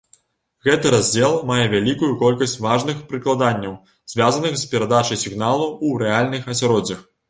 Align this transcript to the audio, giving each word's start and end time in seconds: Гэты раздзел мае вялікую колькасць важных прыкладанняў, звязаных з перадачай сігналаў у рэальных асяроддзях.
Гэты 0.67 0.93
раздзел 0.95 1.35
мае 1.49 1.65
вялікую 1.73 2.09
колькасць 2.23 2.57
важных 2.69 3.05
прыкладанняў, 3.13 3.79
звязаных 4.15 4.53
з 4.67 4.69
перадачай 4.75 5.25
сігналаў 5.29 5.71
у 5.87 5.97
рэальных 6.05 6.53
асяроддзях. 6.55 7.11